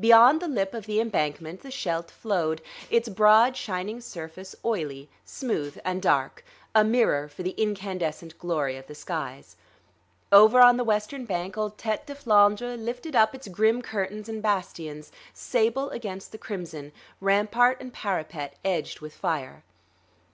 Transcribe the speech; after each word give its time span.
Beyond 0.00 0.40
the 0.40 0.48
lip 0.48 0.72
of 0.72 0.86
the 0.86 1.00
embankment, 1.02 1.60
the 1.60 1.70
Scheldt 1.70 2.10
flowed, 2.10 2.62
its 2.88 3.10
broad 3.10 3.58
shining 3.58 4.00
surface 4.00 4.56
oily, 4.64 5.10
smooth 5.26 5.76
and 5.84 6.00
dark, 6.00 6.42
a 6.74 6.82
mirror 6.82 7.28
for 7.28 7.42
the 7.42 7.50
incandescent 7.50 8.38
glory 8.38 8.78
of 8.78 8.86
the 8.86 8.94
skies. 8.94 9.56
Over 10.32 10.60
on 10.62 10.78
the 10.78 10.82
western 10.82 11.26
bank 11.26 11.58
old 11.58 11.76
Tête 11.76 12.06
de 12.06 12.14
Flandre 12.14 12.74
lifted 12.82 13.14
up 13.14 13.34
its 13.34 13.48
grim 13.48 13.82
curtains 13.82 14.30
and 14.30 14.40
bastions, 14.42 15.12
sable 15.34 15.90
against 15.90 16.32
the 16.32 16.38
crimson, 16.38 16.90
rampart 17.20 17.78
and 17.82 17.92
parapet 17.92 18.54
edged 18.64 19.00
with 19.00 19.12
fire. 19.12 19.62